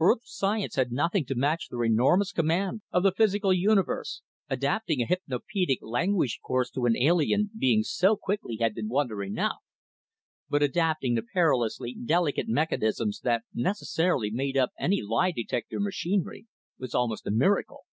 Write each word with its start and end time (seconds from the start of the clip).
Earth 0.00 0.22
science 0.24 0.74
had 0.74 0.90
nothing 0.90 1.24
to 1.26 1.36
match 1.36 1.68
their 1.68 1.84
enormous 1.84 2.32
command 2.32 2.82
of 2.90 3.04
the 3.04 3.12
physical 3.12 3.52
universe; 3.52 4.20
adapting 4.50 5.00
a 5.00 5.06
hypnopædic 5.06 5.78
language 5.80 6.40
course 6.42 6.72
to 6.72 6.86
an 6.86 6.96
alien 6.96 7.50
being 7.56 7.84
so 7.84 8.16
quickly 8.16 8.56
had 8.56 8.74
been 8.74 8.88
wonder 8.88 9.22
enough, 9.22 9.58
but 10.48 10.60
adapting 10.60 11.14
the 11.14 11.22
perilously 11.22 11.94
delicate 11.94 12.48
mechanisms 12.48 13.20
that 13.20 13.44
necessarily 13.54 14.32
made 14.32 14.56
up 14.56 14.70
any 14.76 15.00
lie 15.02 15.30
detector 15.30 15.78
machinery 15.78 16.48
was 16.80 16.92
almost 16.92 17.24
a 17.24 17.30
miracle. 17.30 17.84